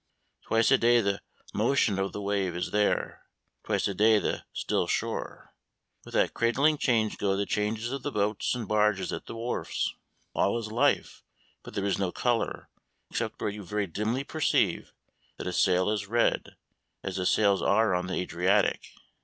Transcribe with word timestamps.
Twice 0.47 0.71
a 0.71 0.79
day 0.79 0.99
the 0.99 1.21
motion 1.53 1.99
of 1.99 2.11
the 2.11 2.23
wave 2.23 2.55
is 2.55 2.71
there, 2.71 3.27
twice 3.63 3.87
a 3.87 3.93
day 3.93 4.17
the 4.17 4.45
still 4.51 4.87
shore. 4.87 5.53
With 6.03 6.15
that 6.15 6.33
cradling 6.33 6.79
change 6.79 7.19
go 7.19 7.37
the 7.37 7.45
changes 7.45 7.91
of 7.91 8.01
the 8.01 8.11
boats 8.11 8.55
and 8.55 8.67
barges 8.67 9.13
at 9.13 9.27
the 9.27 9.35
wharves. 9.35 9.93
All 10.33 10.57
is 10.57 10.71
life, 10.71 11.21
but 11.61 11.75
there 11.75 11.85
is 11.85 11.99
no 11.99 12.11
colour, 12.11 12.67
except 13.11 13.39
where 13.41 13.51
you 13.51 13.63
very 13.63 13.85
dimly 13.85 14.23
perceive 14.23 14.91
that 15.37 15.45
a 15.45 15.53
sail 15.53 15.87
is 15.91 16.07
red 16.07 16.55
as 17.03 17.17
the 17.17 17.25
sails 17.27 17.61
are 17.61 17.93
on 17.93 18.07
the 18.07 18.15
Adriatic. 18.15 18.83